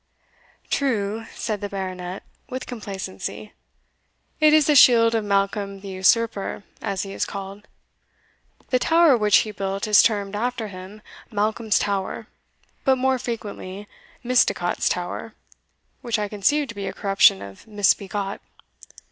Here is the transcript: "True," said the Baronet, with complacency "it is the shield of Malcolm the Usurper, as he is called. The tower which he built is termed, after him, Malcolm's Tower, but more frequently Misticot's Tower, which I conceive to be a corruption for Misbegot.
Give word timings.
"True," 0.71 1.27
said 1.35 1.61
the 1.61 1.69
Baronet, 1.69 2.23
with 2.49 2.65
complacency 2.65 3.53
"it 4.39 4.51
is 4.51 4.65
the 4.65 4.73
shield 4.73 5.13
of 5.13 5.23
Malcolm 5.23 5.81
the 5.81 5.89
Usurper, 5.89 6.63
as 6.81 7.03
he 7.03 7.13
is 7.13 7.23
called. 7.23 7.67
The 8.71 8.79
tower 8.79 9.15
which 9.15 9.37
he 9.45 9.51
built 9.51 9.85
is 9.85 10.01
termed, 10.01 10.35
after 10.35 10.69
him, 10.69 11.03
Malcolm's 11.29 11.77
Tower, 11.77 12.25
but 12.83 12.95
more 12.95 13.19
frequently 13.19 13.87
Misticot's 14.23 14.89
Tower, 14.89 15.35
which 16.01 16.17
I 16.17 16.27
conceive 16.27 16.69
to 16.69 16.73
be 16.73 16.87
a 16.87 16.93
corruption 16.93 17.37
for 17.55 17.69
Misbegot. 17.69 18.41